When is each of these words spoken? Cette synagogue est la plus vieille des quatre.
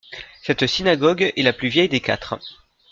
Cette 0.41 0.65
synagogue 0.65 1.31
est 1.37 1.43
la 1.43 1.53
plus 1.53 1.67
vieille 1.67 1.87
des 1.87 1.99
quatre. 1.99 2.39